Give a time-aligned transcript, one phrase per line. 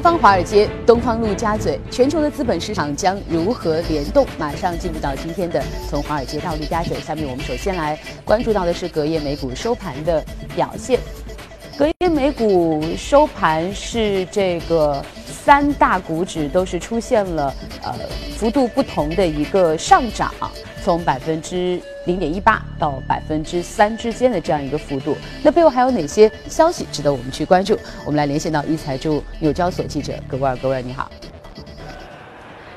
[0.00, 4.26] 西方华尔街，东方陆家嘴，全球的资本市场将如何联动？
[4.38, 6.98] 马上进入到今天的从华尔街到陆家嘴。
[7.00, 10.24] 下面我们首先来关注到的是隔夜美股收盘的
[10.56, 10.98] 表现。
[11.76, 17.94] 隔夜美股收盘是这个三大股指都是出现了呃
[18.38, 20.32] 幅度不同的一个上涨，
[20.82, 25.16] 从百分之零点一八到百分之三之间的这样一个幅度。
[25.42, 27.78] 那背后还有哪些消息值得我们去关注？
[28.04, 31.10] 我们来连线到一财驻纽交所记者格威尔，格威尔你好。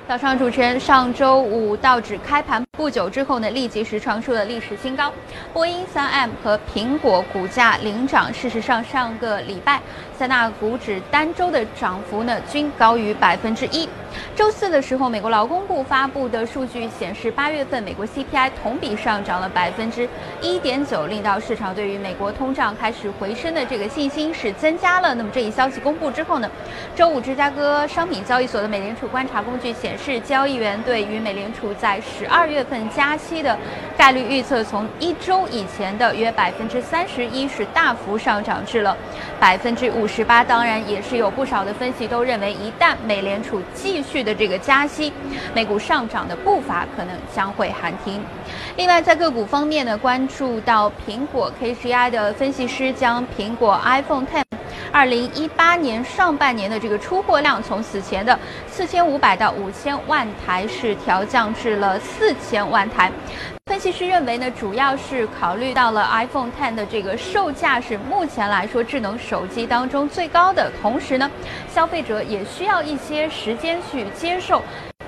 [0.06, 5.12] 早上，主持人，上周五道指开盘不久之后呢，立即是创出了历史新高。
[5.54, 8.32] 波音、三 M 和苹果股价领涨。
[8.34, 9.82] 事实上，上个礼拜
[10.18, 13.90] 三大股指单周的涨幅呢，均高于百分之一。
[14.36, 20.08] 周四的时候，美国劳工部发布的数据显示，八月份美国 CPI 同比上涨了百分之
[20.40, 25.16] 一点九，令到市场对于美国通胀开始回升的这个信心是增加了。
[25.16, 26.50] 那么这一消息公布之后呢，
[26.96, 33.58] 周五芝加哥商品交易所的美联储观察工具显示，交易员对于美联储在十二月份加息的
[33.98, 38.96] 概率预测，从一周以前的约百分之三十一是大幅上涨至了
[39.40, 40.44] 百分之五五十八。
[40.44, 45.14] 当然，也是有不少的分析都认为，一旦美联储继续的这个加息，
[45.56, 48.22] 美股上涨的步伐可能将会喊停。
[48.76, 54.44] 另外，在个股方面呢，关注到苹果 KGI 的分析师将苹果 iPhone 10
[54.92, 63.10] 二零一八年上半年的这个出货量从此前的四千五百到五千万台是调降至了四千万台。
[63.74, 71.28] 分析师认为呢，主要是考虑到了 iPhone 10的这个售价是目前来说智能手机当中最高的，同时呢，
[71.74, 74.62] 消费者也需要一些时间去接受。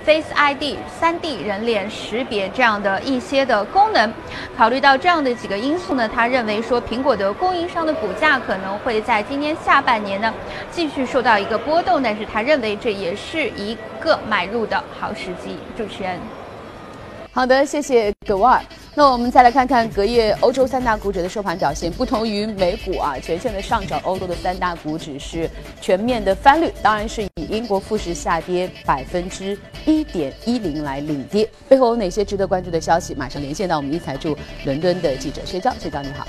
[0.03, 4.11] Face ID、三 D 人脸识别这样的一些的功能，
[4.58, 10.33] 考虑到这样的几个因素呢，他认为说苹果的供应商的股价可能会在今年下半年呢
[10.71, 15.59] 继续受到一个波动，但是他认为这也是一个买入的好时机。
[15.77, 16.20] 主持人。
[17.35, 18.63] 好的，谢谢格瓦尔。
[18.95, 21.91] 那我们再来看看隔夜欧洲三大股指的收盘表现。
[21.91, 25.49] 不同于美股啊，全线的上涨，欧洲的三大股指是
[25.81, 31.45] 全面的翻绿，当然是以英国富时下跌百分之一点一零来领跌。
[31.67, 33.13] 背后有哪些值得关注的消息？
[33.13, 36.25] 马上连线到我们一财驻伦敦的记者薛娇，薛娇你好。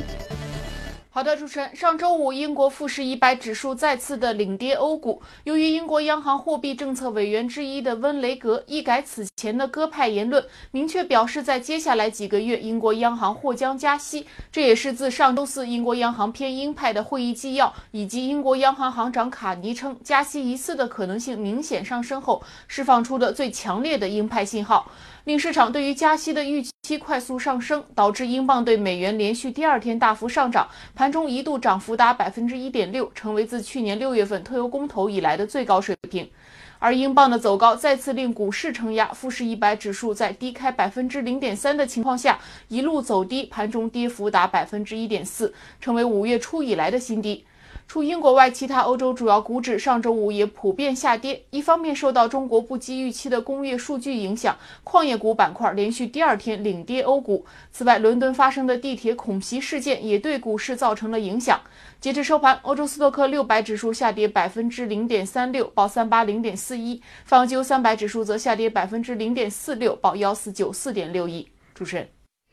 [1.17, 14.27] 好的，主持人，上周五英国富时一百指数再次的领跌欧股，由于英国央行货币政策委员之一的温雷格一改此前的鸽派言论，明确表示在接下来几个月英国央行或将加息。
[14.53, 24.91] 这也是自上周四英国央行偏鹰派的会议纪要以及英国央行行长卡尼称加息一次的可能性明显上升后，释放出的最强烈的鹰派信号。
[25.27, 36.31] 令市场对于加息的预期快速上升，导致英镑对美元连续第二天大幅上涨，盘中一度涨幅达百分之一点六，成为自去年六月份特油公投以来的最高水平。
[36.79, 42.39] 而英镑的走高再次令股市承压，富时一百指数在低开百分之零点三的情况下
[42.69, 47.45] 一路走低，盘中跌幅达百分之一点四，成为五月初以来的新低。
[47.89, 51.45] 除英国外，其他欧洲主要股指上周五也普遍下跌。
[51.51, 57.47] 一方面受到中国不及预期的工业数据影响，矿业股板块连续第二天领跌欧股。
[57.71, 61.61] 此外，伦敦发生的地铁恐袭事件也对股市造成了影响。
[62.01, 71.47] 截至收盘，欧洲斯托克六百指数下跌百分之零点三六，报三八零点四一；泛欧三百指数则下跌百分之零点四六，报幺四九四点六一。
[71.73, 72.09] 主持人，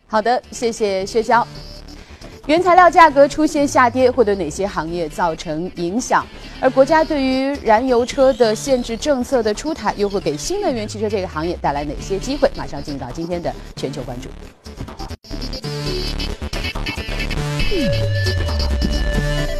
[0.05, 1.45] 好的，谢谢薛娇。
[2.45, 6.25] 原材料价格出现下跌，会对哪些行业造成影响？
[6.59, 12.51] 而国家对于燃油车的限制政策的出台，又会给新能源汽车这个行业带来哪些机会？
[12.57, 14.27] 马上进入到今天的全球关注。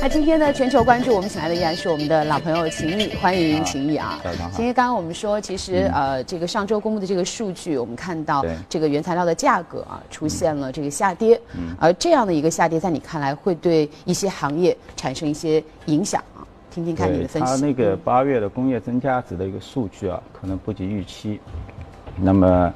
[0.04, 4.20] 那今天呢全球关注，我们请来的依然是我们的老朋友秦毅，欢迎秦毅啊！
[4.52, 11.40] 秦毅，刚刚我们说，其实呃，这个上周公布的这个数据，我们看到这个原材料的价格啊出现了这个下跌，
[11.80, 16.44] 而这样的一个下跌，在你看来会对一些行业产生一些影响啊？
[16.70, 17.62] 听听看你的分析。
[17.62, 21.40] 它那个八月的工业增加值的一个数据啊，可能不及预期。
[22.18, 22.74] 那么，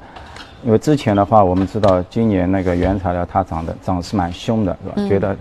[0.64, 5.08] 因为之前的话，我们知道今年那个原材料它涨的涨势蛮凶的，是吧？
[5.10, 5.36] 觉得。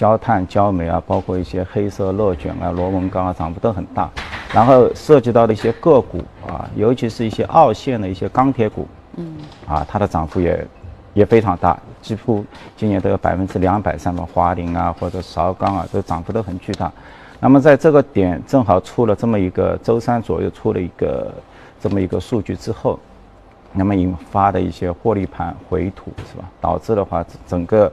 [0.00, 4.08] 焦炭、焦煤啊，包括一些黑色热卷啊、螺纹钢啊，涨幅都很大。
[4.50, 9.36] 然后涉及到的一些个股啊，尤其是一些二线的一些钢铁股，嗯，
[9.68, 10.66] 啊，它的涨幅也
[11.12, 12.42] 也非常大，几乎
[12.78, 16.90] 今年都有百分之两百三的华菱啊或者韶钢啊，都涨幅都很巨大。
[17.38, 21.30] 那么在这个点正好出了这么一个周三左右出了一个
[21.78, 22.98] 这么一个数据之后，
[23.74, 26.48] 那么引发的一些获利盘回吐是吧？
[26.58, 27.92] 导致的话整个。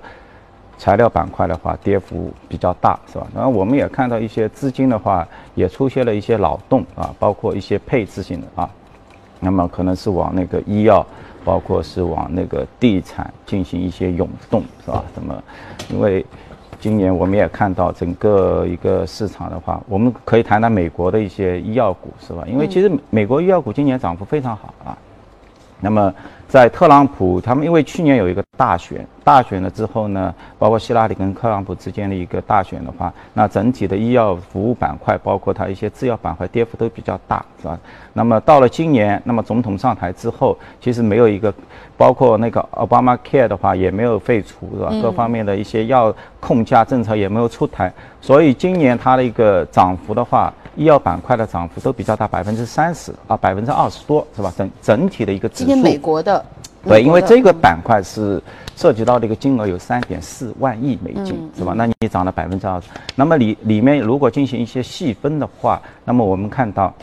[0.77, 3.25] 材料板块的话，跌幅比较大，是吧？
[3.33, 8.69] 然后我们也看到一些资金的话，也出现了一些脑洞啊，包括一些配置性的啊，
[9.39, 11.05] 那么可能是往那个医药，
[11.43, 15.03] 包括是往那个地产进行一些涌动，是吧？
[15.15, 15.43] 那么，
[15.89, 16.23] 因为
[16.79, 22.43] 今年我们也看到整个一个市场的话，我们可以谈谈美国的一些医药股，是吧？
[22.47, 24.97] 因为其实美国医药股今年涨幅非常好啊，
[25.79, 26.13] 那么。
[26.47, 37.77] 在特朗普他们因为去年有一个大选，大选了之后呢，包括希拉里跟特朗普之间的一个大选的话，那整体的医药服务板块，包括它一些制药板块跌幅都比较大，是吧？
[38.13, 41.53] 那么到了今年，那么总统上台之后，其实没有一个，
[41.97, 44.89] 包括那个奥巴马 Care 的话也没有废除，是吧？
[45.01, 47.91] 各方面的一些药控价政策也没有出台，
[48.21, 54.53] 所以今年它的一个涨幅的话，医药板块的涨幅都比较大，百分之三十啊，百分之二十多，是吧？
[54.55, 55.65] 整整体的一个指数。
[55.65, 56.45] 今天美国的。
[56.87, 58.41] 对，因为这个板块是
[58.77, 61.73] 涉及到的一个金额有三点四万亿美金，是吧？
[61.75, 66.93] 那你涨了百分之二十，那么里里面如果进行一些细分的话，那么我们看到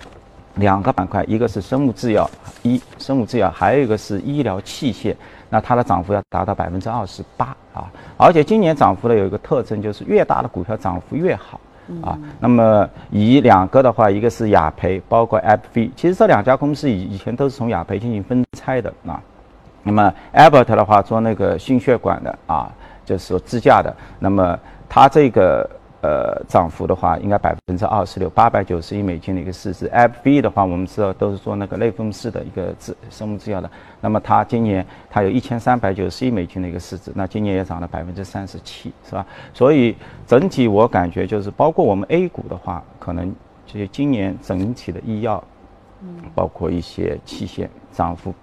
[0.55, 2.31] 两个板块，一个是生物制药，
[2.63, 5.15] 一生物制药，还有一个是医疗器械，
[5.51, 7.91] 那它的涨幅要达到百分之二十八啊！
[8.17, 11.61] 而且今年涨幅的有一个特征，就是越大的股票涨幅越好
[12.03, 12.19] 啊。
[12.41, 19.21] 那么以两个的话，一个是雅培，包括 AbbVie，其实这两家公司以以前都是从雅培进行分拆的啊。
[19.83, 22.73] 那么 Abbott 的话做那个心血管的啊，
[23.05, 24.59] 就是支架的，那么
[24.89, 25.69] 它这个
[26.05, 29.89] 呃涨幅的话，应该百分之二十六，八百九十亿美金的一个市值。
[29.89, 33.71] AbbVie 的话，我们知道都是做那个类风湿的一个制生物制药的，
[34.03, 39.25] 那么它今年它有一千三百九十亿美金的一个市值，那今年也涨了百分之三十七，是吧？
[39.55, 39.97] 所以
[40.27, 43.35] 整体我感觉就是，包括我们 A 股的话，可能
[43.65, 45.43] 就是今年整体的医药，
[46.03, 48.35] 嗯，包括一些器械涨幅。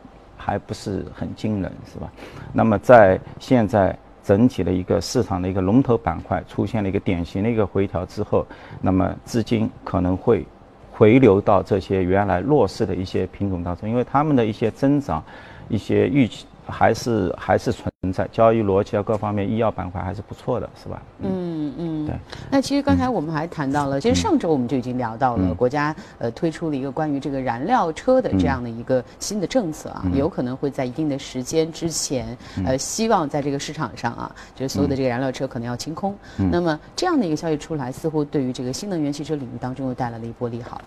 [0.44, 2.12] 还不是很惊人，是吧？
[2.52, 8.46] 那么在现在整体的一个市场的一个龙头板块出现了一个典型的一个回调之后，
[8.82, 10.46] 那么资金可能会
[10.92, 15.24] 回流到这些原来弱势的一些品种当中，因为他们的一些增长、
[15.70, 16.46] 一些预期。
[16.68, 21.00] 还是还是存在交易逻辑啊，各方面医药板块还是不错的，是吧？
[21.20, 22.16] 嗯嗯，对。
[22.50, 36.16] 那其实刚才我们还谈到了，其实上周我们就已经聊到了，国家呃推出了一个关于这个燃料车的这样的一个新的政策啊，有可能会在一定的时间之前，呃，希望在这个市场上啊，就是所有的这个燃料车可能要清空。
[36.52, 40.82] 那么这样的一个消息出来，似乎对于这个新能源汽车领域当中又带来了一波利好。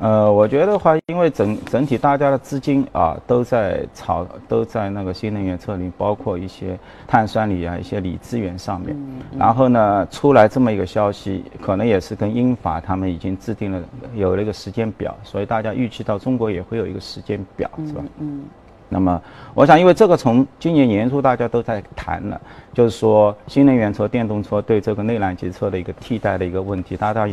[0.00, 6.57] 呃，我觉得的话，因为整整体大家的资金啊都在炒，都在那个新能源车里，包括一些
[7.06, 8.96] 碳酸锂啊、一些锂资源上面。
[9.38, 13.82] 然后呢，出来这么一个消息，可能也是跟英法他们已经制定了
[14.14, 18.02] 有了一个时间表，所以大家预期到中国也会有一个时间表，是吧？
[18.18, 18.44] 嗯。
[18.88, 19.20] 那么，
[19.54, 22.40] 我想，因为这个从今年年初大家都在谈了，
[22.72, 27.28] 就是说新能源车、电动车对这个内燃机车的一个替代的一个问题，大家。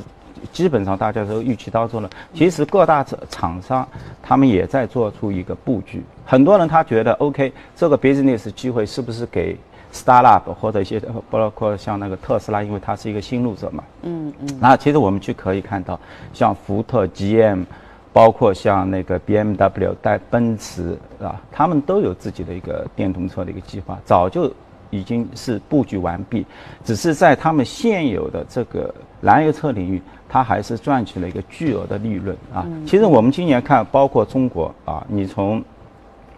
[0.52, 2.10] 基本上大家都预期当中了。
[2.34, 3.88] 其实各大厂商
[4.22, 6.04] 他们也在做出一个布局。
[6.26, 9.56] 很多人他觉得，OK，这个 business 机会是不是给
[9.94, 13.84] startup 或者一些包括像那个特斯拉，因为它是一个新入者嘛。
[14.02, 14.50] 嗯嗯。
[14.60, 16.00] 那其实我们去可以看到，
[16.34, 17.64] 像福特、GM，
[18.12, 24.52] 包括像那个 BMW 带奔驰啊，他们都有自己的一个电动车的一个计划，早就
[24.90, 26.46] 已经是布局完毕，
[26.84, 30.02] 只是在他们现有的这个燃油车领域。
[30.36, 32.68] 它还是赚取了一个巨额的利润啊！
[32.86, 35.64] 其实我们今年看，包括中国啊，你从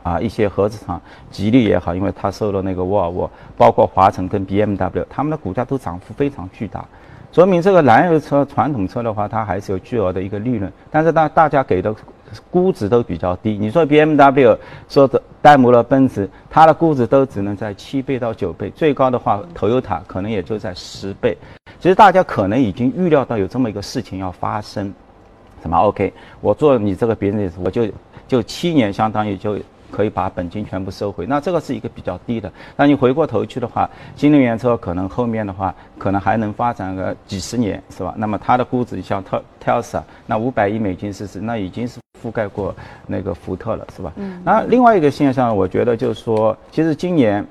[0.03, 1.01] 啊一些合资厂，
[1.31, 3.27] 吉利也好，因为它收了那个沃尔沃，
[3.57, 6.85] 包括华晨跟 BMW，他们的股价都涨幅非常巨大，
[7.31, 10.71] 说明这个燃油车、传统车的话，它还是有巨额的一个利润。
[10.91, 11.95] 但是大大家给的
[12.51, 13.57] 估值都比较低。
[13.57, 14.55] 你说 BMW
[14.87, 21.35] 说的戴姆勒奔驰，它的估值都只能在七倍到九倍，最高的话，Toyota 可能也就在十倍。
[21.79, 24.91] 其实大家可能已经预料到有这么一个事情要发生，
[25.61, 27.87] 什么？OK，我做你这个 business，我就
[28.27, 29.59] 就七年，相当于就
[29.91, 31.25] 可以把本金全部收回。
[31.27, 32.51] 那这个是一个比较低的。
[32.75, 38.13] 那你回过头去的话，新能源车可能后面的话，可能还能发展个几十年，是吧？
[38.17, 44.11] 那么它的估值像特特斯拉，那五百亿美金市值，那已经是覆盖过那个福特了，是吧？
[44.15, 44.41] 嗯。
[44.43, 47.45] 那另外一个现象，我觉得就是说，其实今年。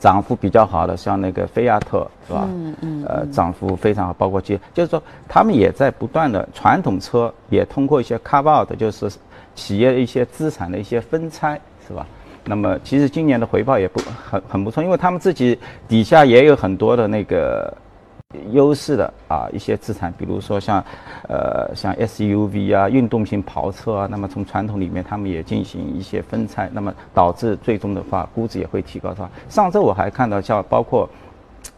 [0.00, 2.48] 涨幅比较好的，像那个菲亚特，是吧？
[2.48, 3.04] 嗯嗯。
[3.06, 9.08] 呃，涨幅非常好，包括其，就是说他们也在不断的传统车也通过一些 carve out，就是
[9.54, 12.04] 企业的一些资产的一些分拆，是吧？
[12.44, 17.72] 那么其实今年的回报也不很很不错，因为他们自己底下也有很多的那个。
[18.52, 20.84] 优势的啊一些资产，比如说像，
[21.28, 29.30] 呃像 SUV 啊运动型跑车啊，那么从传统里面他们也进行一些分拆，那么导致最终的话估值也会提高，是吧？
[29.48, 31.08] 上周我还看到像包括，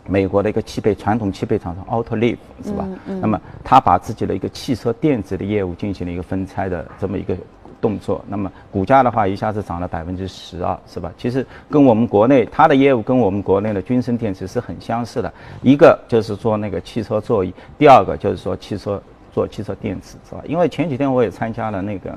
[0.06, 2.86] 美国的一个汽配传统汽配厂商 Autoliv 是吧？
[3.06, 7.34] 那么他把自己的一个汽车电子的业务进行了一个分拆的这么一个
[7.82, 11.12] 动作，那么股价的话一下子涨了百分之十二，是吧？
[11.18, 20.40] 其实跟我们国内它的业务跟我们国内的君升电池是很相似的，一个就是做那个汽车座椅，第二个就是说汽车做汽车电池，是吧？
[20.46, 22.16] 因为前几天我也参加了那个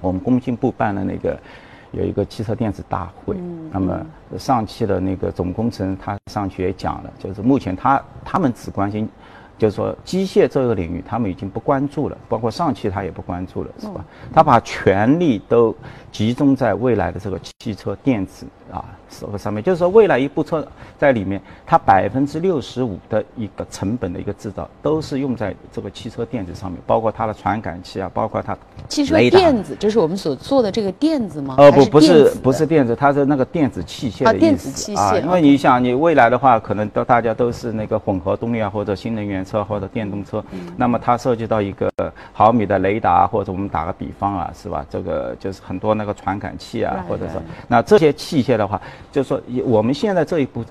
[0.00, 1.38] 我们工信部办的那个。
[1.92, 3.34] 有一个汽车电子大会，
[3.72, 3.98] 那么
[4.36, 9.08] 上汽的那个总工程他上去也讲了，就是目前他他们只关心。
[9.58, 14.04] 就是说，机械这个领域，他们已经不关注了，包括上汽他也不关注了，是吧？
[14.32, 15.74] 他把权力都
[16.18, 19.62] 集中在未来的这个汽车电子啊，这个上面。
[19.62, 20.66] 就是说，未来一部车
[20.98, 28.58] 在里面，它百分之六十五的一个成本的一个制造，都是用在这个汽车电子上面，包括它的传感器啊，包括它
[28.88, 31.54] 汽车电子，这是我们所做的这个电子吗？
[31.56, 34.40] 呃，不，不是，不是电子，它是那个电子器械的意思啊。
[34.40, 39.44] 电子器械，因为你想，你未来的话，可能都大家都是那个混合动力啊，或者新能源。
[39.44, 40.44] 车或者电动车，
[40.76, 41.88] 那么它涉及到一个
[42.32, 44.84] 毫米的雷达，或者我们打个比方啊，是吧？
[44.90, 48.80] 这个就是很多那个传感器啊，或者说那这些器械的话，
[49.12, 50.64] 就是说我们现在这一步，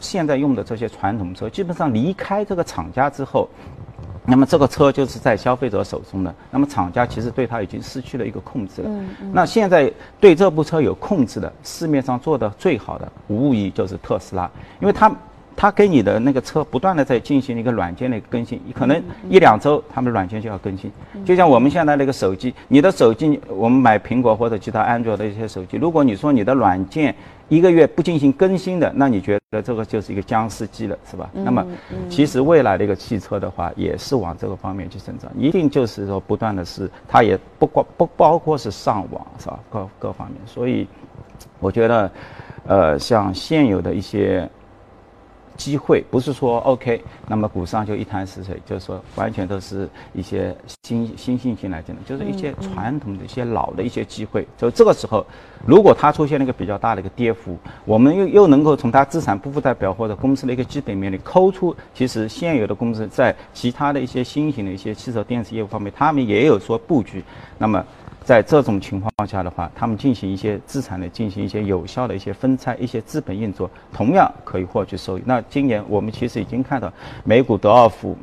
[0.00, 3.48] 现在用的这些传统车，基本上离开这个厂家之后，
[4.24, 8.90] 那么这个车就是在消费者手中的，那么厂家其实对它已经失去了一个控制了。
[9.32, 14.50] 那现在对这部车有控制的，市面上做的最好的，无疑就是特斯拉，
[14.80, 15.10] 因为它。
[15.56, 20.90] 它给你的那个车不断的在进行一个软件的更新，可能一两周他们软件就要更新。
[21.24, 27.14] 就像我们现在那个手机，你的手机我们买苹果或者其他安卓的一些手机，如果你说你的软件
[27.48, 31.30] 一个月不进行更新的，那你觉得这个就是一个僵尸机了，是吧？
[31.32, 31.64] 那么
[32.10, 39.58] 其实未来的一个汽车的话，也是往这个方面去增长，一定就是说不断的是，它也不光不包括是上网，是吧？
[39.70, 40.86] 各各方面，所以
[41.60, 42.10] 我觉得，
[42.66, 44.48] 呃，像现有的一些。
[45.56, 54.46] 机会不是说 OK，那么股上就一潭死水，就是说完全都是一些新新信心来讲的，就是一些传统的一些老的一些机会。
[54.56, 55.24] 就这个时候，
[55.66, 67.22] 如果它出现了一个比较大的一个跌幅，我们又又能够从它资产不负债表或者公司的一个基本面里抠出，其实现有的公司在其他的一些新型的一些汽车电子业务方面，他们也有说布局，
[67.58, 67.84] 那么。
[68.24, 75.22] 在这种情况下的话，他们进行一些资产的进行一些有效的一些分拆，一些资本运作，同样可以获取收益。
[75.26, 76.90] 那今年我们其实已经看到，
[77.22, 78.16] 美股德奥夫。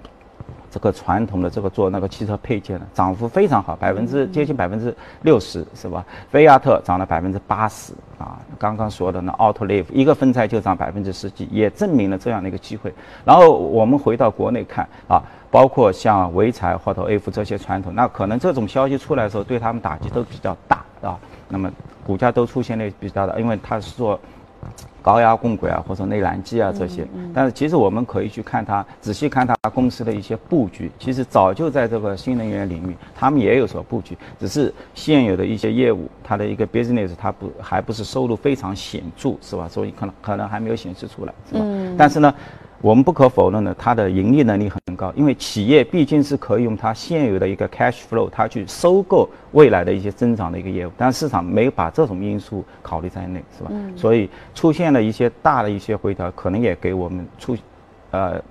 [0.71, 6.03] 这个传统的这个做那个汽车配件的涨幅非常好，百分之接近百分之六十，是吧？
[6.29, 8.39] 菲亚特涨了百分之八十啊！
[8.57, 12.93] 刚刚说的那 Autoliv 一个分拆就涨百分之十几，也证明了这样的一个机会。
[13.25, 21.19] 然后我们回到国内看啊，包括像潍柴或者 F 这些传统，那可能这种消息出来的时候，对他们打击都比较大啊。
[21.49, 21.69] 那么
[22.07, 24.17] 股价都出现了比较大，因为它是做。
[25.01, 39.67] 高压共轨啊，或者内燃机啊这些，但是其实我们可以去看它，仔细看它公司的一些布局，其实早就在这个新能源领域，他们也有所布局，只是现有的一些业务，它的一个 business 它不还不是收入非常显著，是吧？
[39.67, 41.65] 所以可能可能还没有显示出来，是吧？
[41.97, 42.33] 但是呢。
[42.81, 53.71] 我们不可否认的，它的盈利能力很高，因为企业毕竟是可以用它现有的一个 cash flow，它去收购未来的一些增长的一个业务，但市场没有把这种因素考虑在内，是吧？
[53.95, 57.55] 所以出现了一些大的一些回调，可能也给我们出，
[58.11, 58.41] 呃。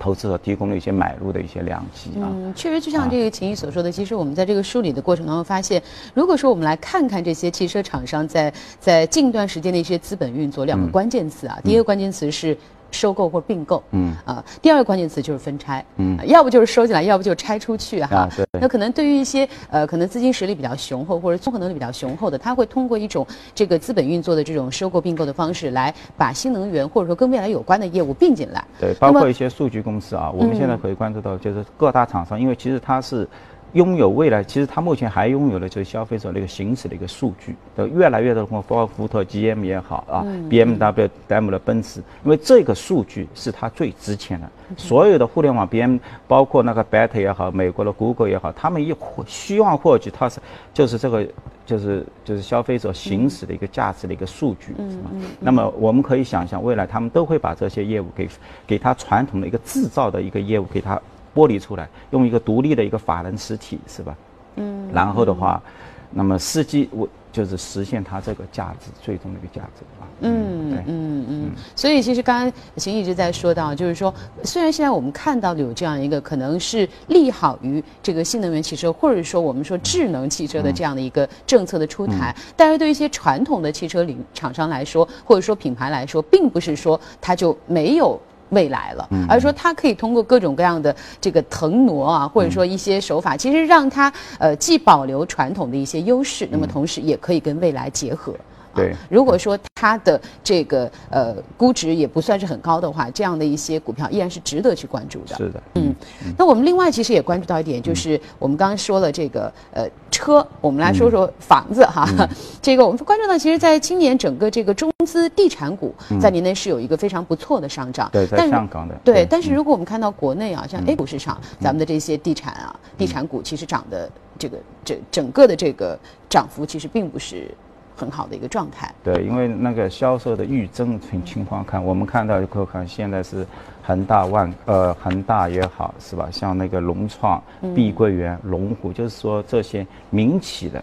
[0.00, 2.30] 投资者提供了一些买入的一些良机啊。
[2.30, 5.82] 嗯，确实就像这个秦毅所说的，其实我们在这个梳理的过程当中发现，
[6.14, 12.56] 如果说我们来看看这些汽车厂商在在近段时间的一些资本运作，两个关键词啊，第一个关键词是。
[12.90, 18.28] 收购或并购，嗯啊，第二个关键词就是分拆，嗯，要不就是收进来，要不就拆出去哈。
[18.36, 18.46] 对。
[18.60, 28.64] 那可能对于一些呃，可能资金实力比较雄厚或者综合能力比较雄厚的，他会通过一种这个资本运作的这种收购并购的方式，来把新能源或者说跟未来有关的业务并进来。
[28.80, 33.28] 对，包括一些数据公司啊，我们现在可以关注到，就是各大厂商，因为其实它是。
[33.74, 44.48] 拥有未来，其实它目前还拥有的就是消费者那个行驶的一个数据，的越来越多的包括福特、GM 也好啊，BMW、戴姆勒、奔驰，因为这个数据是它最值钱的。
[44.76, 48.94] 所有的互联网 BM，包括那个 Beta 也好，美国的 Google 也好，他们一
[49.26, 50.40] 希望获取它是
[50.72, 51.26] 就是这个
[51.66, 55.10] 就是就是消费者行驶的一个价值的一个数据，是吧？
[55.40, 58.28] 那么我们可以想象，未来他们都会把这些业务给
[58.66, 61.00] 给它传统的一个制造的一个业务给它。
[61.34, 64.16] 剥离出来，用一个独立的一个法人实体，是吧？
[64.56, 64.88] 嗯。
[64.92, 65.62] 然后的话，
[66.10, 70.08] 那么司机我就是实现它这个价值最终的一个价值啊。
[70.20, 71.50] 嗯嗯嗯。
[71.76, 88.18] 所以其实刚刚秦一直在说到，就是说，虽然现在我们看到的有这样一个可能是利好于这个新能源汽车，或者说我们说智能汽车的这样的一个政策的出台，但是对一些传统的汽车领厂商来说，或者说品牌来说，并不是说它就没有。
[88.50, 98.34] 未来了，而是说它可以通过各种各样的这个腾挪啊，或者说一些手法，其实让它呃既保留传统的一些优势，那么同时也可以跟未来结合。
[98.78, 105.36] 对，如果说它的这个呃估值也不算是很高的话，这样的一些股票依然是值得去关注的。
[105.36, 105.94] 是的，嗯，
[106.36, 112.08] 那我们另外其实也关注到一点，就是我们刚刚说了这个呃车，我们来说说房子哈。
[112.60, 118.08] 这个我们关注到，其实在今年整个这个中资地产股在年内是有一个非常不错的上涨。
[118.12, 118.94] 对，在香港的。
[119.04, 127.48] 对，但是如果我们看到国内啊，像 A 股市场，咱们的这些地产啊，地产股其实涨的这个整整个的这个涨幅其实并不是。
[127.98, 128.94] 很好的一个状态。
[129.02, 133.44] 对，因为那个销售的预增情情况看，我们看到可看现在是
[133.82, 136.28] 恒大万呃恒大也好是吧？
[136.30, 137.42] 像那个融创、
[137.74, 140.82] 碧桂园、龙湖，就是说这些民企的，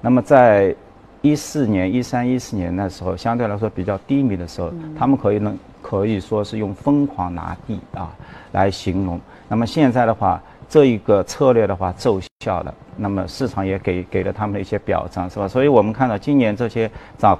[0.00, 0.74] 那么在
[1.22, 8.10] 一四年、一三、一四年那时候，相对来说比较低迷的时候，他们可以能可以说是用疯狂拿地啊
[8.50, 9.20] 来形容。
[9.48, 10.42] 那么现在的话。
[10.68, 15.46] 这一个策略的话奏效了，那么市场也给给了他们的一些表彰，是吧？
[15.46, 17.38] 所以我们看到今年这些涨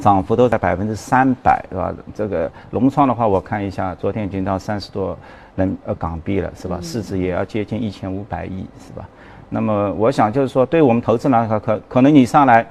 [0.00, 1.92] 涨幅都在百分之三百，是吧？
[2.14, 5.18] 这个融创的话，我看一下，昨天已经到三十多
[5.56, 6.78] 人呃港币了，是吧？
[6.80, 9.08] 市值也要接近一千五百亿，是吧？
[9.50, 12.66] 那么我想就是说，对我们投资来说，可可能你上来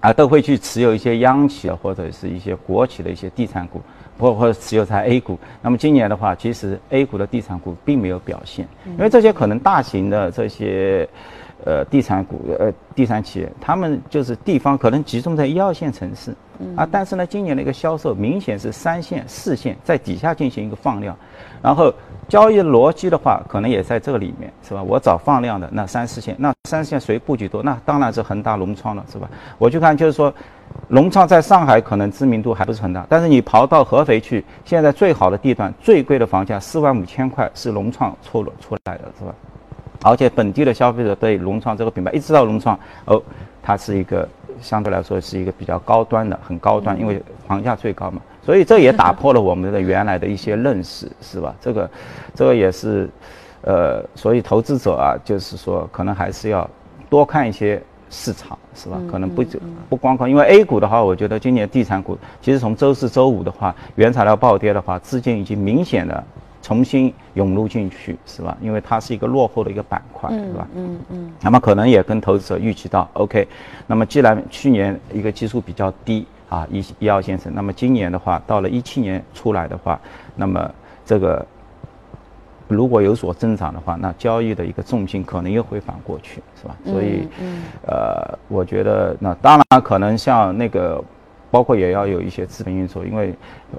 [0.00, 3.82] 啊都会去持有一些央企或者是一些国企的一些地产股。
[4.20, 11.08] 或或者持有在 A 股，那么今年的话，其实 A 股的地产股并没有表现，因为这些可能大型的这些，
[11.64, 16.30] 呃，地产股呃，地产企业，他们就是地方可能集中在一二线城市，
[16.76, 21.16] 啊，但是呢，今年的一个销售明显是三线、四线在底下进行一个放量，
[21.62, 21.92] 然后
[22.28, 24.82] 交易逻辑的话，可能也在这里面，是吧？
[24.82, 27.62] 我找放量的那三四线，那三四线谁布局多？
[27.62, 29.28] 那当然是恒大、融创了，是吧？
[29.58, 30.32] 我去看就是说。
[30.88, 39.32] 融创在上海可能知名度还不是很大，但是你跑到合肥去，现在最好的地段、最贵的房价四万五千块是融创出了出来的，是吧？
[40.02, 43.22] 而且本地的消费者对融创这个品牌一知道融创，哦，
[43.62, 44.28] 它是一个
[44.60, 51.54] 相对来说是一个比较高端的，很高端，因为房价最高嘛，所以这也打破了我们的原来的一些认识，是吧？
[51.60, 51.90] 这个，
[52.34, 53.08] 这个也是，
[53.62, 56.68] 呃，所以投资者啊，就是说可能还是要
[57.08, 57.80] 多看一些。
[58.10, 59.00] 市场是吧？
[59.10, 59.42] 可能不
[59.88, 66.22] 不光靠，因为 A 股的话，我觉得今年地产股其实从周四周五的话，原材料暴跌的话，资金已经明显的
[66.60, 68.56] 重新涌入进去，是吧？
[68.60, 70.66] 因为它是一个落后的一个板块，是吧？
[70.74, 71.32] 嗯嗯。
[71.40, 73.46] 那么可能也跟投资者预期到，OK。
[73.86, 80.00] 那么既然去年一个基数比较低啊，一一二先生，那么今年的话，到了一七年出来的话，
[80.34, 80.70] 那么
[81.06, 81.46] 这个。
[82.70, 86.76] 如果有所增长的话，那交易的一个重心可能又会反过去，是吧？
[86.84, 87.26] 所以，
[87.84, 91.02] 呃，我觉得那当然可能像那个，
[91.50, 93.34] 包括也要有一些资本运作，因为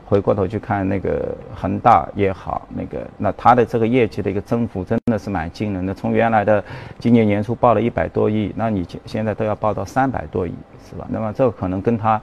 [0.06, 6.62] 回过头去看那个恒大也好，那个那它的这个业绩的一个增幅真的是蛮惊人的，从原来的
[7.00, 10.54] 今年年初报了一百多亿，那你现在都要报到三百多亿，
[10.90, 11.08] 是吧？
[11.10, 12.22] 那么这个可能跟它，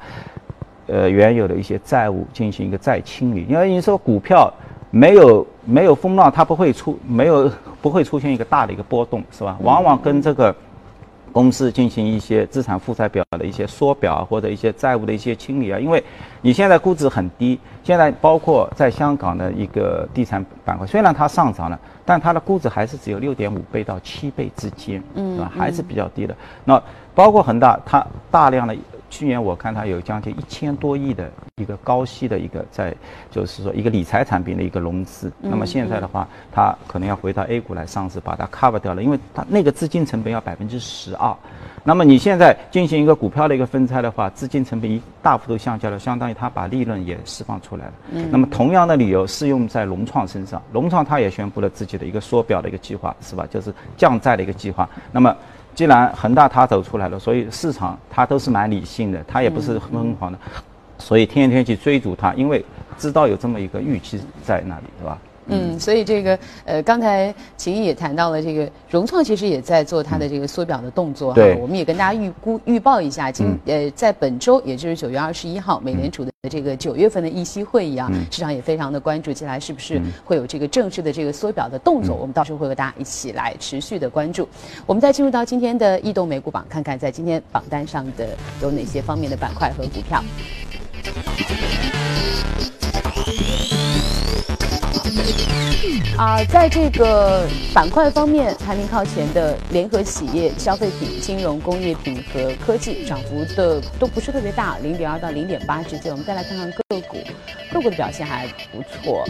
[0.86, 4.52] 呃，原有的一些债务进行一个再清理，因为你说股票。
[4.90, 7.50] 没有没有风浪，它不会出没有
[7.82, 9.56] 不会出现一个大的一个波动，是吧？
[9.62, 10.54] 往往跟这个
[11.30, 15.78] 公司进行一些资产负债表的一些缩表啊，或者一些债务的一些清理啊。
[15.78, 16.02] 因为
[16.40, 25.52] 你现在估值很低，现在包括在香港的一个地产板块，虽然它上涨了，但它的估值还是只有六点五倍到七倍之间，嗯，是吧？
[25.54, 26.34] 还是比较低的。
[26.64, 26.82] 那
[27.14, 28.74] 包括恒大，它大量的。
[29.10, 32.94] 去年我看它有将近一千多亿的一个高息的一个在，
[33.30, 35.32] 就是说一个理财产品的一个融资。
[35.40, 41.34] 那么现在的话，它可能要回到 A 股来上市，把它 cover 掉了，因为它那个资金成本要百分之十二。
[41.84, 47.92] 那么你现在进行一个股票的一个分拆的话，资金成本一大幅度下降了，相当于它把利润也释放出来了。
[48.30, 53.46] 那么同样的理由适用在融创身上，融创它也宣布了自己的一个缩表的一个计划，是吧？
[53.48, 54.86] 就是降债的一个计划。
[55.10, 55.34] 那么
[55.78, 60.36] 既然恒大它走出来了，所以市场它都是蛮理性的，它也不是疯狂的，
[60.98, 62.64] 所以天天去追逐它，因为
[62.96, 65.16] 知道有这么一个预期在那里，是吧？
[65.48, 71.42] 嗯，所以这个呃，刚才秦毅也谈到了，这个融创其实也在做它的这个缩表的动作哈。
[71.60, 82.14] 我们也跟大家预估预报一下，今呃在本周，也就是九月二十一号，美联储的这个九月份的议息会议啊，市场也非常的关注，接下来是不是会有这个正式的这个缩表的动作？
[82.14, 84.48] 我们到时候会和大家一起来持续的关注。
[84.86, 88.28] 我们再进入到今天的异动美股榜，看看在今天榜单上的
[88.62, 90.22] 有哪些方面的板块和股票。
[96.18, 106.10] 啊，在这个板块方面，排名靠前的联合企业、消费品、金融、工业品和科技，涨幅的都不是特别大，零点二到零点八之间。
[106.10, 107.18] 我们再来看看个股，
[107.72, 109.24] 个股的表现还不错，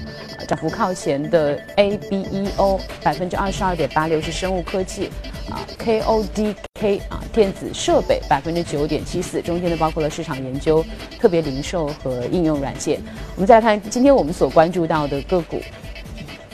[0.49, 5.11] 涨幅靠前的 A B E O 百分之二十二点八六是生物科技，
[5.51, 10.83] 啊 K O D K 啊电子设备百分之九点七四，中间呢包括了市场研究、
[11.21, 12.99] 特别零售和应用软件。
[13.35, 15.61] 我们再来看今天我们所关注到的个股。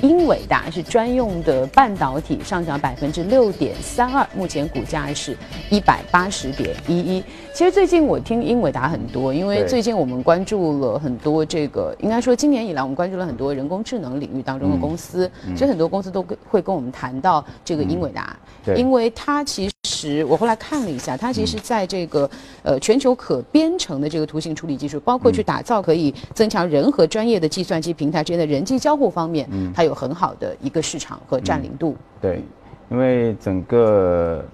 [0.02, 5.36] 英伟达是专用的半导体，上涨百分之六点三二，目前股价是
[5.70, 7.24] 一百八十点一一。
[7.54, 18.36] 其实最近我听英伟达很多，因为最近我们关注了很多这个，应该说今年以来我们关注了很多人工智能领域当中的公司，所以很多公司都会跟我们谈到这个英伟达，
[18.74, 22.28] 因为它其实我后来看了一下，它其实在这个
[22.64, 31.94] 呃全球可编程的这个图形处理技术，包括去打造可以增强人和专业的计算机平台之间的人机交互方面，它有很好的一个市场和占领度。
[32.20, 32.42] 对，
[32.90, 34.44] 因为整个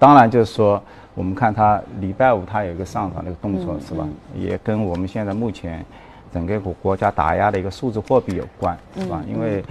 [0.00, 0.82] 当然就是说。
[1.14, 4.06] 我们看它礼拜五它有一个上涨的一个动作是吧？
[4.34, 5.84] 也跟我们现在目前
[6.32, 9.22] 整个国国家打压的一个数字货币有关是吧？
[9.28, 9.62] 因为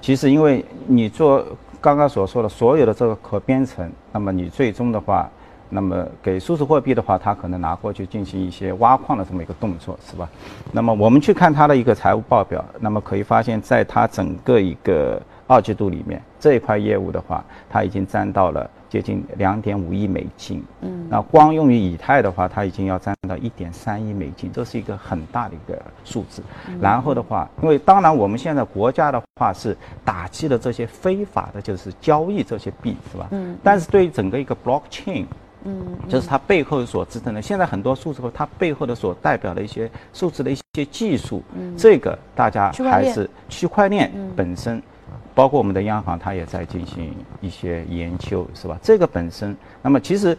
[0.00, 1.44] 其实因为你做
[1.80, 5.28] 刚刚所说的所有的这个可编程，那么你最终的话，
[5.68, 10.28] 那么给数字货币的话，它可能拿过去进行一些挖矿的这么一个动作是吧？
[10.70, 18.70] 那么我们去看它的一个财务报表，那么可以发现，在它整个一个二季度里面这一块业务的话，它已经占到了。
[18.88, 26.42] 接近两点五亿美金，嗯，那光用于以太的话，它已经要占到一点三亿美金，这是一个很大的一个数字。
[26.80, 33.26] 然后的话，因为当然我们现在国家的话是打击了这些非法的，就是交易这些币，是吧？
[33.32, 33.58] 嗯。
[33.62, 35.26] 但是对于整个一个 blockchain，
[35.64, 44.80] 嗯，就是它背后所支撑的，现在很多数字它背后的所代表的一些数字的一些技术，嗯，这个大家还是区块链本身。
[45.36, 48.78] 包括我们的央行，它也在进行一些研究，是吧？
[48.80, 50.36] 这个本身，那么其实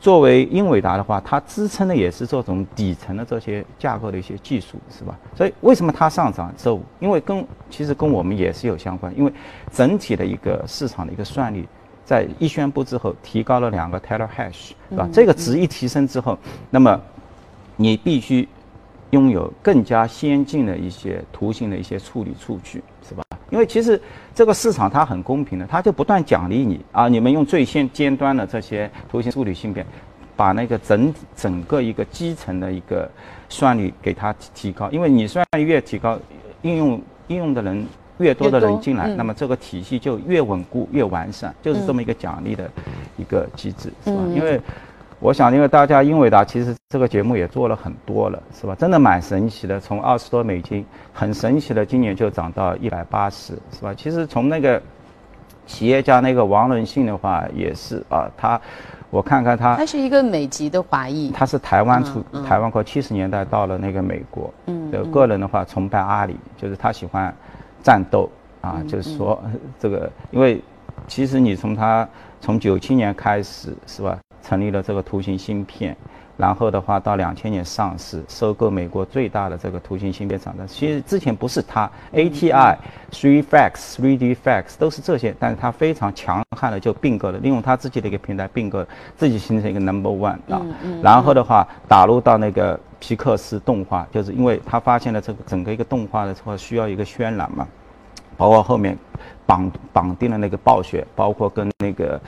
[0.00, 5.14] 作为英伟达的话，它支撑的也是这种底层的这些架构的一些技术，是吧？
[5.36, 6.50] 所以为什么它上涨？
[6.56, 9.30] 这因为跟其实跟我们也是有相关，因为
[9.70, 11.68] 整体的一个市场的一个算力，
[12.02, 15.06] 在一宣布之后提高了两个 terahash，是吧？
[15.12, 16.38] 这个值一提升之后，
[16.70, 16.98] 那么
[17.76, 18.48] 你必须
[19.10, 23.24] 拥有更加先进的一些图形的一些处理数据，是吧？
[23.50, 24.00] 因为其实
[24.32, 29.84] 这个市场它很公平的，它就不断奖励你啊，你们用最先尖端的这些图形处理芯片，
[30.36, 33.10] 把那个整整个一个基层的一个
[33.48, 34.88] 算力给它提高。
[34.90, 36.16] 因为你算力越提高，
[36.62, 37.84] 应用应用的人
[38.18, 42.70] 越多的人进来，那么这个体系就越稳固越完善，就是这么一个奖励的
[43.16, 44.22] 一个机制，是吧？
[44.34, 44.60] 因为。
[45.20, 48.74] 我想，因为大家英伟达其实这个节目也做了很多了，是吧？
[48.74, 53.92] 真的蛮神奇的，从二十多美金，很神奇的，今年就涨到一百八十，是吧？
[53.94, 54.80] 其实从那个
[55.66, 58.58] 企业家那个王伦信的话，也是啊，他，
[59.10, 67.32] 我看看他，他是一个美籍的华裔，他是台湾出台湾过七十年代到了那个美国，嗯，个人的话崇拜阿里，就是他喜欢
[67.82, 68.26] 战斗
[68.62, 69.38] 啊，就是说
[69.78, 70.62] 这个，因为
[71.06, 72.08] 其实你从他
[72.40, 74.18] 从九七年开始，是吧？
[74.50, 75.96] 成立了这个图形芯片，
[76.36, 80.66] 然后的话到两千年上市，收购美国最大的这个图形芯片厂的。
[80.66, 82.76] 其实之前不是它，ATI、
[83.12, 88.84] Three Facts、Three D Facts 都是这些，但是它非常强悍的就并购了，利用它自己的一个平台并购，
[89.14, 90.60] 自己形成一个 Number One 啊。
[91.00, 97.68] 然后的话打入到那个皮克斯动画，就是因为他发现了这个整个一个动画的话需要一个渲染嘛，
[98.36, 98.98] 包括后面
[99.46, 102.20] 绑绑定了那个暴雪，包括跟那个。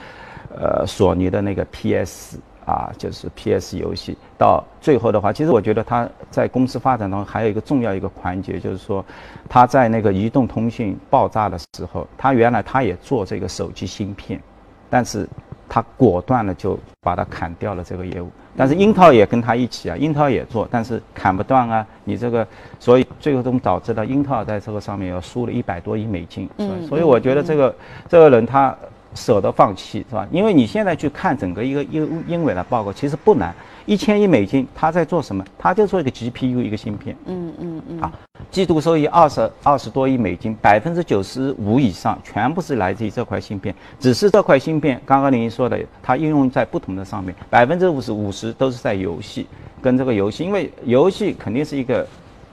[0.59, 9.05] 呃，索尼的那个 PS 啊，就是 PS 游戏，到最后的话，其实我觉得它在公司发展当中还有一个重要一个环节，就是说，
[9.49, 14.41] 它在那个移动通信爆炸的时候，它原来它也做这个手机芯片，
[14.89, 15.29] 但是
[15.69, 18.31] 它果断的就把它砍掉了这个业务。
[18.55, 22.47] 但是英特尔也跟他一起啊，英特尔也做，但是砍不断啊，你这个，
[22.79, 26.49] 所以最后都导致了英特尔在这个上面要输了一百多亿美金。
[26.59, 27.75] 嗯，所以我觉得这个
[28.09, 28.77] 这个人他。
[29.15, 30.27] 舍得放弃是吧？
[30.31, 33.55] 因为你现在去看整个一个英英伟的报告，其实不难，
[33.87, 35.45] 一千亿美金，他在做什么？
[35.59, 37.17] 他就做一个 GPU 一个芯片。
[37.27, 38.01] 嗯嗯嗯。
[38.01, 38.13] 啊，
[38.51, 43.75] 季度收益二十二十多亿美金，百分之九十五以上全部是来自于这块芯片。
[44.01, 49.47] 只是这块芯片，刚刚您说的，它应用在不同的上面，百分之五十五十都是在游戏
[49.81, 52.07] 跟这个游戏，因为游戏肯定是一个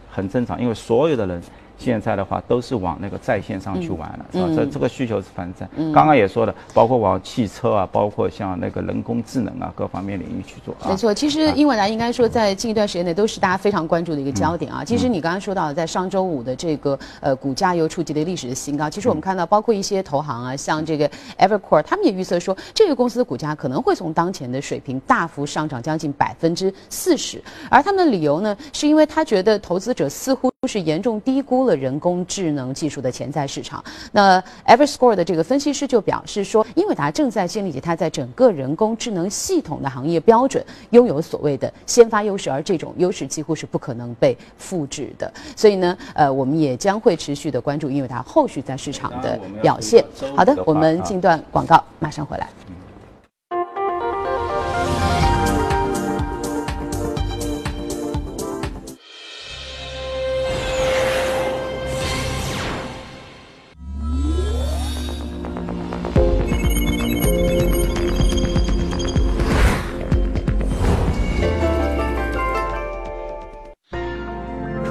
[0.09, 1.41] 很正常，因为所有的人。
[1.79, 4.47] 现在的话都是往那个在线上去玩了，是吧？
[4.53, 5.67] 这这个需求是反在。
[5.93, 10.75] 刚刚也说了，包括往汽车啊，包括像那个人工智能啊各方面领域去做。
[10.85, 14.83] 没错，其实英伟达应该说在近一段时间内都是大家非常关注的一个焦点啊。
[14.83, 18.89] 其实你刚刚说到，在上周五的这个呃股价又触及了历史的新高。
[18.89, 27.41] 其实我们看到，包括一些投行啊，像这个 Evercore，他们也预测说，这个公司的股价可能会从当前的水平大幅上涨将近百分之四十。
[27.69, 33.81] 而他们的理由呢，是因为他觉得投资者似乎是严重低估了人工智能技术的潜在市场。
[34.11, 45.31] 那 Everscore 的这个分析师就表示说，英伟达正在建立起它在整个人工智能系统的行业标准，拥有所谓的先发优势，而这种优势几乎是不可能被复制的。
[45.55, 50.03] 所以呢，呃，我们也将会持续的关注英伟达后续在市场的表现。
[50.35, 52.49] 好的，我们进段广告，马上回来。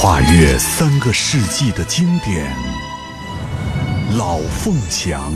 [0.00, 2.50] 跨越三个世纪的经典，
[4.16, 5.30] 《老凤祥》。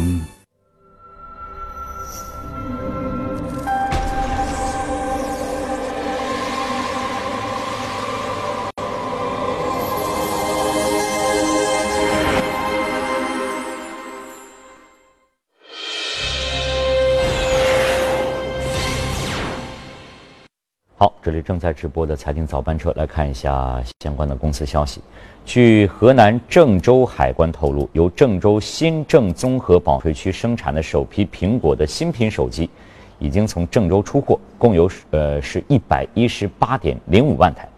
[21.35, 25.01] 里正在直播的财经早班车，来看一下相关的公司消息。
[25.45, 32.71] 据河南郑州海关透露，由郑州新郑综合保税区生产的首批苹果的新品手机，
[33.19, 37.69] 已经从郑州出货，共有呃是一百一十八点零五万台，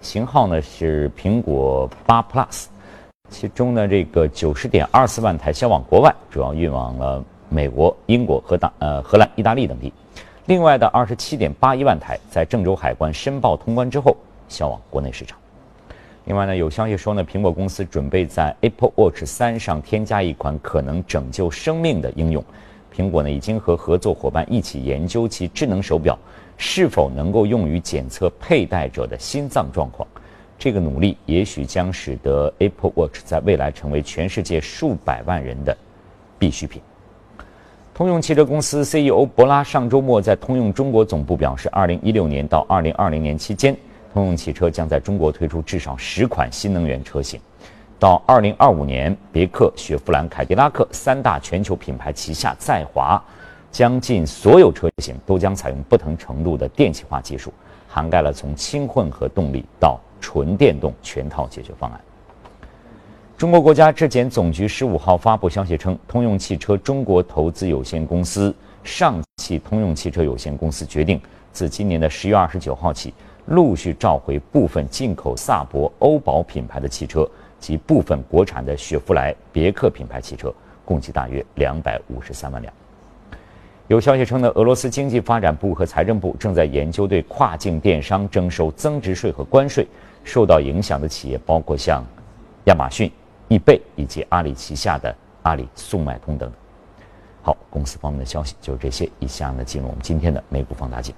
[0.00, 2.64] 型号呢是苹果八 Plus，
[3.28, 9.92] 其中呢这个九十点二四万台销往国外，主要运往了美国、英国和大呃荷兰、意大利等地。
[10.46, 14.16] 另外的二十七点八一万台在郑州海关申报通关之后
[14.48, 15.38] 销往国内市场。
[16.24, 22.44] 另外呢，有消息说呢，苹果公司准备在 Apple Watch 三上添加一款可能拯救生命的应用。
[22.92, 26.18] 苹果呢已经和合作伙伴一起研究其智能手表
[26.58, 30.06] 是否能够用于检测佩戴者的心脏状况。
[30.58, 35.76] 这个努力也许将使得 Apple Watch 在未来成为全世界数百万人的
[36.38, 36.82] 必需品。
[37.94, 43.76] 通用汽车公司 CEO 博拉上周末在通用中国总部表示，2016年到2020年期间，
[44.14, 47.38] 通用汽车将在中国推出至少十款新能源车型。
[47.98, 53.22] 到2025年，别克、雪佛兰、凯迪拉克三大全球品牌旗下在华，
[53.70, 57.52] 将近所有车型都将采用不同程度的电气化技术，
[57.86, 62.00] 涵盖了从轻混合动力到纯电动全套解决方案。
[63.42, 73.12] 中国国家质检总局十五号发布消息称，通用汽车中国投资有限公司、上汽通用汽车有限公司决定，自今年的十月二十九号起，
[73.46, 77.28] 陆续召回部分进口萨博、欧宝品牌的汽车
[77.58, 82.72] 及部分国产的雪佛兰、别克品牌汽车，共计大约两百五十三万辆。
[83.88, 89.84] 有消息称呢，俄罗斯经济发展部和财政部正在研究对跨境电商征收增值税和关税，
[90.22, 92.04] 受到影响的企业包括像
[92.66, 93.10] 亚马逊。
[93.52, 96.50] 易贝以及阿里旗下的阿里速卖通等。
[97.42, 99.06] 好，公司方面的消息就是这些。
[99.18, 101.14] 以下呢，进入我们今天的美股放大镜。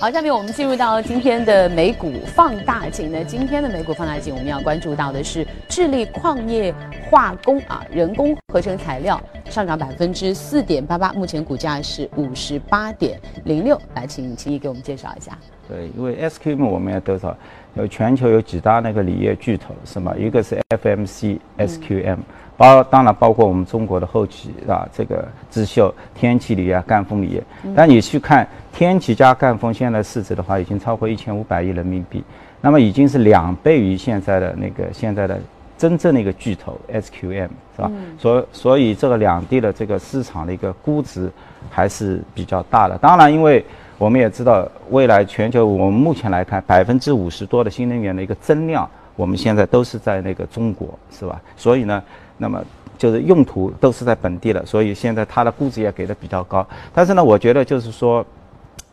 [0.00, 3.12] 好，下面我们进入到今天的美股放大镜。
[3.12, 6.74] 那今天的美股放大镜，我们要关注到的是智利矿业
[7.10, 13.80] 化工啊，人工合成材料上涨百分之四点八八，目前股价是五十八点零六。
[13.94, 15.36] 来，请秦毅给我们介绍一下。
[15.68, 17.36] 对，因为 SQM 我们要多少？
[17.74, 20.14] 有全球有几大那个锂业巨头是吗？
[20.18, 22.16] 一个是 FMC SQM，
[22.56, 27.42] 包当然包括我们中国的后期啊，这个智秀、天齐锂业、赣锋锂业。
[27.76, 32.24] 但你去看天齐加赣锋现在市值的话，已经超过一千五百亿人民币，
[32.60, 35.38] 那么已经是两倍于现在的那个现在的
[35.76, 37.92] 真正的一个巨头 SQM 是吧？
[38.18, 41.30] 所所以这个两地的这个市场的一个估值
[41.70, 42.98] 还是比较大的。
[42.98, 43.64] 当然，因为
[43.98, 51.42] 我们也知道，未来全球我们目前来看，百分之五十多的新能源的一个增量，我们现在都是在那个中国是吧？
[51.56, 52.00] 所以呢，
[52.36, 52.64] 那么
[52.96, 56.64] 就是用途都是在本地的，所以现在它的估值也给的比较高。
[56.94, 58.24] 但是呢，我觉得就是说，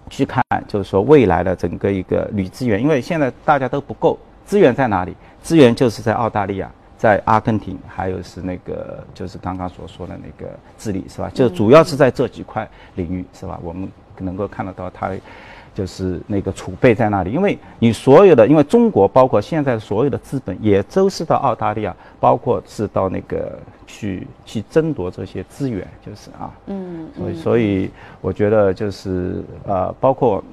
[0.09, 5.15] 去看就是说未来的整个一个铝资源，因为现在大家都不够，资源在哪里？
[5.43, 11.29] 资源就是在澳大利亚、在阿根廷，还有是那个就是刚刚所说的那个智利，是吧？
[11.31, 13.59] 就主要是在这几块领域，是吧？
[13.63, 13.87] 我们
[14.23, 15.11] 能够看得到它，
[15.73, 17.31] 就是那个储备在那里。
[17.31, 30.43] 因为你所有的，因为中国包括现在所有的资本也都是到澳大利亚，包括是到那个去去争夺这些资源，就是啊，嗯，所以所以我觉得就是呃，包括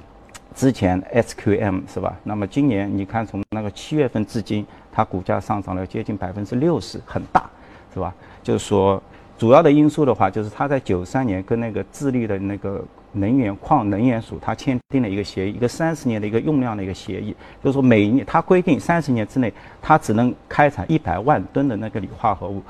[0.55, 2.15] 之前 SQM 是吧？
[2.23, 4.65] 那么今年你看从那个七月份至今。
[4.95, 7.49] 它股价上涨了接近百分之六十，很大，
[7.91, 8.13] 是吧？
[8.43, 9.01] 就是说，
[9.39, 12.79] 主要的因素的话，就是它在九三年跟那个智利的那个
[13.13, 22.61] 能源矿能源署，它签订了一个协议，一个三十年的一个用量的一个协议，就是说每年它规定三十年之内，它只能开采一百万吨的那个锂化合物，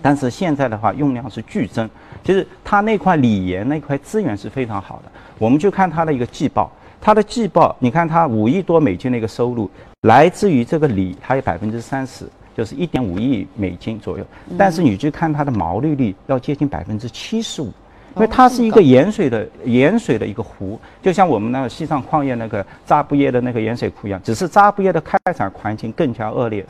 [0.00, 1.88] 但是现在的话用量是剧增，
[2.22, 6.70] 就是它那块锂盐那块资源是非常好的，我们就看它的一个季报。
[6.98, 9.70] 它的季报，你看它五亿多美金的一个收入，
[10.02, 14.26] 来自于这个锂，它有百分之三十，就是一点五亿美金左右。
[14.58, 17.70] 但是你去看它的毛利率，要接近百分之七十五，
[18.16, 26.64] 因为它是一个盐水的盐水的一个湖，就像我们那个西藏矿业那个扎布耶的那个盐水库一样，只是扎布耶的开采环境更加恶劣，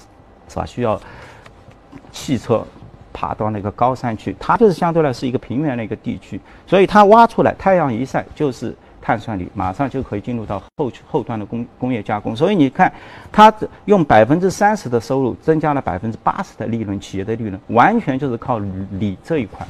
[0.48, 0.66] 是吧？
[0.66, 1.00] 需要
[2.12, 2.64] 汽车
[3.12, 8.74] 爬到那个高山去，它就是相对来是一个平原的一个地区，所以它挖出来，太阳一晒就是。
[8.98, 12.92] 碳酸锂马上就可以进入到后后端的工工业加工，所以你看，
[13.30, 13.54] 它
[13.84, 19.64] 用百分之三十的收入增加了百分之八十的利润，企业的利润完全就是靠锂这一块，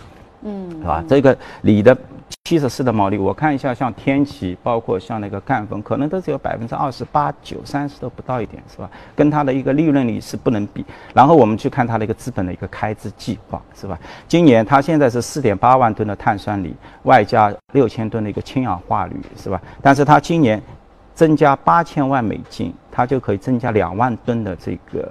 [0.47, 1.05] 嗯，是吧？
[1.07, 1.97] 这个锂的。
[2.45, 8.89] 七十四的毛利，我看一下，像天齐，包括像那个赣锋，可能都只有百分之二十八九、三十都不到一点，是吧？
[9.17, 10.85] 跟它的一个利润率是不能比。
[11.13, 13.99] 然后我们去看它的一个资本的一个开支计划，是吧？
[14.29, 19.61] 今年它现在是四点八万吨的碳酸锂，外加六千吨的一个氢氧化铝，是吧？
[19.83, 20.63] 但是它今年
[21.15, 25.07] 增加八千万美金，它就可以增加两万吨的这个。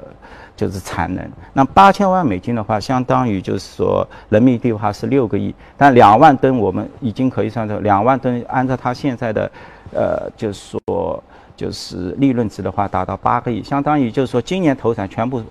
[0.58, 9.52] 就是产能，那八千万美金的话，相当于就是说人民币的话是六个亿，但两万吨我们已经可以算作两万吨，按照它现在的，
[9.94, 11.22] 呃，就是说
[11.58, 15.44] 就是利润值的话，达到八个亿，相当于就是说今年投产全部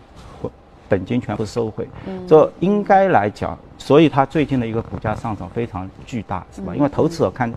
[0.88, 1.87] 本金全部收回，
[2.27, 6.75] 这应该来讲，所以它最近的一个股价上涨非常巨大，是吧？
[6.75, 7.53] 因为投资者看。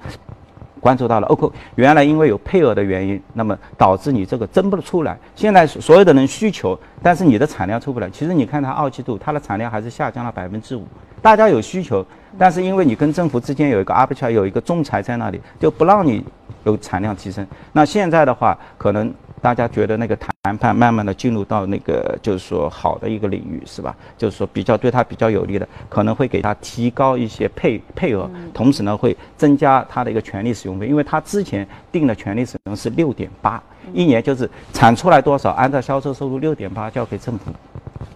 [0.79, 5.17] 关注到了，OK，原来因为有配额的原因，那么导致你这个增不出来。
[5.35, 8.09] 现在所有的人需求，但是你的产量出不来。
[8.09, 10.85] 其实你看它二季度，它的产量还是下降了百分之五。
[11.21, 12.05] 大家有需求，
[12.37, 16.23] 但是因为你跟政府之间有一个 arbiter，有一个仲裁在那里，就不让你
[16.63, 17.45] 有产量提升。
[17.73, 19.13] 那现在的话，可能。
[19.41, 23.95] 大家觉得那个谈判慢慢的进入到那个就是说好的一个领域是吧？
[24.17, 33.61] 就是说比较对他比较有利的，可能会给他提高一些配配额，同时呢会增加他的一个权利使用费，因为他之前定的权利使用是六点八，
[33.93, 37.51] 一年就是产出来多少，按照销售收入六点八交给政府。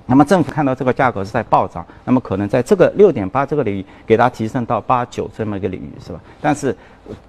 [0.05, 6.19] 那么政府看到这个价格是在暴涨，那么可能在这个六点八这个领域给它提升到八九这么一个领域是吧？
[6.41, 6.75] 但是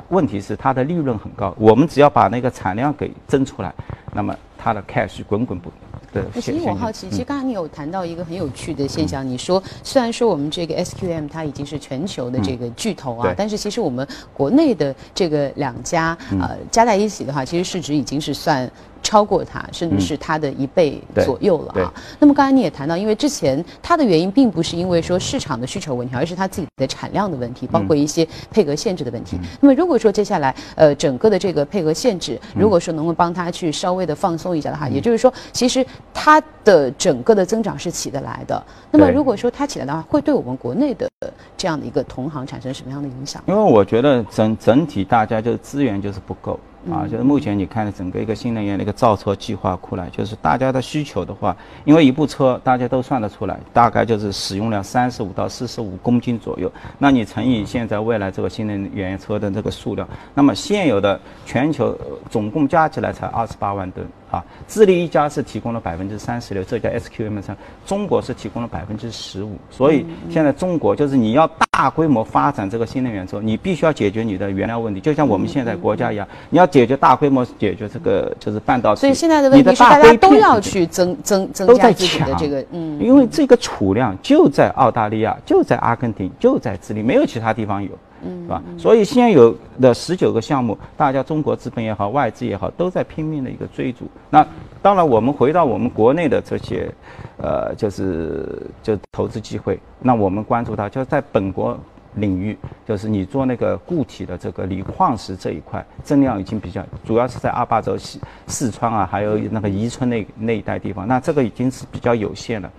[0.09, 3.73] 问题是它的利润很高，我们只要把那个产量给增出来，
[4.13, 5.71] 那么它的 cash 滚滚不。
[6.13, 6.23] 对。
[6.35, 18.71] 其实我好奇，其实刚才你有谈到一个很有趣的现象，你说虽然说我们这个 SQM 它已经是全球的这个巨头啊，但是其实我们国内的这个两家呃加在一起的话，其实市值已经是算。
[19.03, 21.93] 超过它，甚至是它的一倍左右了啊。
[22.19, 29.39] 那么刚才你也谈到，因为之前它的原因并不是因为说市场的需求问题，而是它自己的产量的问题，包括一些配额限制的问题。
[29.61, 35.85] 那么如果说接下来呃整个的这个配额限制，如果说能够帮它去稍微的放松一下的话，也就是说，其实
[36.15, 38.63] 它的整个的增长是起得来的。
[38.91, 41.09] 那么如果说它起来的话，会对我们国内的
[41.57, 43.43] 这样的一个同行产生什么样的影响？
[43.47, 46.59] 因为我觉得整整体大家就资源就是不够。
[46.91, 56.71] 啊，就是目前你看的整个一个新能源的一个造车计划库来，就是大家的需求的话，因为一部车大家都算得出来，大概就是使用量三十五到四十五公斤左右。
[56.99, 61.97] 那你乘以现在未来这个新能源车的这个数量，那么现有的全球
[62.29, 64.07] 总共加起来才二十八万吨。
[64.33, 67.55] 啊，智利一家是提供了百分之三十六，这家 SQM 三，
[67.85, 79.01] 中国是提供了百分之十五，所以现在中国就是你要大规模发展这个新能源之后，你必须要解决你的原料问题，就像我们现在国家一样，你要解决大规模解决这个就是半导体。
[79.03, 87.91] 所以现在的问题是大家都要去增增增加自己的这个，嗯，因为这个储量就在澳大利亚，就在阿根廷，就在智利，没有其他地方有。
[88.25, 88.63] 嗯，是吧？
[88.79, 94.09] 所以现有的十九个项目，大家中国资本也好，外资也好，都在拼命的一个追逐。
[94.31, 94.47] 那
[94.81, 96.93] 当然，我们回到我们国内的这些，
[97.39, 99.79] 呃，就是就投资机会。
[100.01, 101.79] 那我们关注到，就是在本国
[102.15, 102.57] 领域，
[102.87, 111.09] 就是你做那个固体的这个锂矿石这一块，增量已经比较，主要是在阿坝州、四四川啊，还有那个宜春那那一带地方。
[111.09, 112.71] 那这个已经是比较有限了。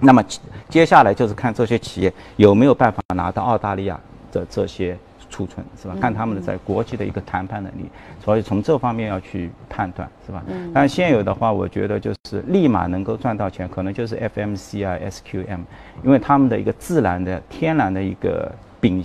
[0.00, 0.22] 那么
[0.68, 4.00] 接下来就是看这些企业有没有办法拿到澳大利亚。
[4.32, 4.98] 的这些
[5.30, 5.94] 储存是吧？
[6.00, 7.88] 看他们的在国际的一个谈判能力，
[8.22, 10.42] 所以从这方面要去判断是吧？
[10.48, 10.70] 嗯。
[10.74, 15.60] 但现有的话，我觉得就是立马能够赚到钱，可能就是 FMC 啊、SQM，
[16.02, 19.02] 因为他们的一个自然的、天然的一个禀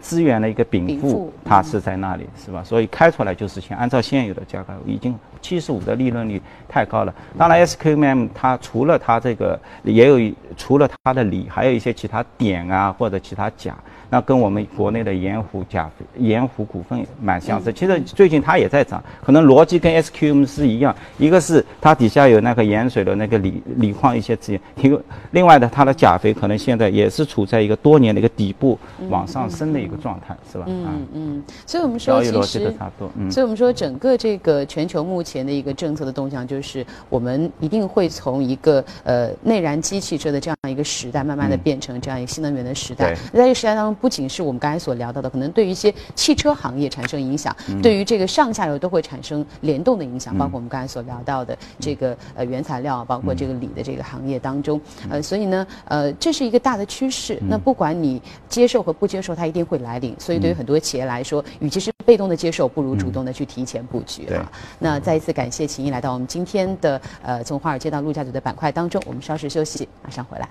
[0.00, 2.62] 资源的一个禀赋，它是在那里是吧？
[2.64, 3.76] 所以开出来就是钱。
[3.76, 7.14] 按照现有的价格，已经七十五的利润率太高了。
[7.36, 13.76] 当然，SQM 它除了它这个也有除了它的锂，还有一些其他碘啊或者其他钾。
[14.10, 25.02] 那跟我们国内的盐湖钾盐湖股份蛮相似，其实最近它也在涨，可能逻辑跟 SQM 是一样，一个是它底下有那个盐水的那个锂锂矿一些资源，另
[25.32, 28.78] 另外的它的钾肥可能现在也是处在一个多年的一个底部
[29.10, 30.64] 往上升的一个状态，是吧？
[30.68, 32.74] 嗯嗯，所以我们说其实，
[33.30, 43.97] 所以我们说整个这个全球目前的一个政策的动向，就是我们一定会从一个呃内燃机汽车的这样一个时代，慢慢的变成这样一个新能源的时代，在这个时代当中。
[44.00, 54.80] 不仅是我们刚才所聊到的，可能对于一些汽车行业产生影响，对于这个上下游都会产生联动的影响，包括我们刚才所聊到的这个呃原材料，包括这个锂的这个行业当中，
[55.10, 57.38] 呃，所以呢，呃，这是一个大的趋势。
[57.48, 60.14] 那不管你接受和不接受，它一定会来临。
[60.18, 64.50] 所以对于很多企业来说，与其是被动的接受，不如主动的去提前布局啊。
[64.78, 70.48] 那再一次感谢秦毅来到我们今天的呃从华尔街到陆家嘴的板块当中，我们稍事休息，马上回来。